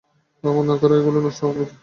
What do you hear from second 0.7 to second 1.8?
করায় এগুলো নষ্ট হওয়ার পথে।